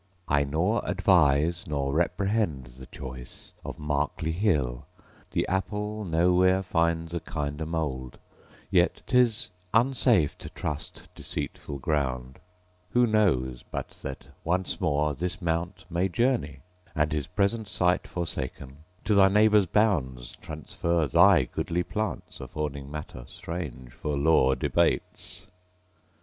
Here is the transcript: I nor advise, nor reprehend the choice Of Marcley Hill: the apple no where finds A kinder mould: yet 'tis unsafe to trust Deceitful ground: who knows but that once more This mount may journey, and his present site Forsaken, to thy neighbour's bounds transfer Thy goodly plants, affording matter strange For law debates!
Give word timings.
I 0.27 0.43
nor 0.43 0.81
advise, 0.83 1.67
nor 1.67 1.93
reprehend 1.93 2.77
the 2.79 2.87
choice 2.87 3.53
Of 3.63 3.77
Marcley 3.77 4.31
Hill: 4.31 4.87
the 5.29 5.47
apple 5.47 6.03
no 6.05 6.33
where 6.33 6.63
finds 6.63 7.13
A 7.13 7.19
kinder 7.19 7.67
mould: 7.67 8.17
yet 8.71 9.03
'tis 9.05 9.51
unsafe 9.75 10.35
to 10.39 10.49
trust 10.49 11.07
Deceitful 11.13 11.77
ground: 11.77 12.39
who 12.89 13.05
knows 13.05 13.61
but 13.61 13.89
that 14.01 14.25
once 14.43 14.81
more 14.81 15.13
This 15.13 15.39
mount 15.39 15.85
may 15.87 16.09
journey, 16.09 16.61
and 16.95 17.11
his 17.11 17.27
present 17.27 17.67
site 17.67 18.07
Forsaken, 18.07 18.77
to 19.05 19.13
thy 19.13 19.27
neighbour's 19.27 19.67
bounds 19.67 20.35
transfer 20.37 21.05
Thy 21.05 21.43
goodly 21.43 21.83
plants, 21.83 22.41
affording 22.41 22.89
matter 22.89 23.23
strange 23.27 23.93
For 23.93 24.15
law 24.15 24.55
debates! 24.55 25.51